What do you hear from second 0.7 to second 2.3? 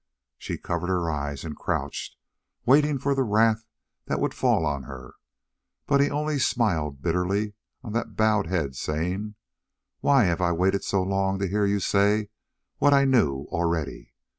her eyes and crouched,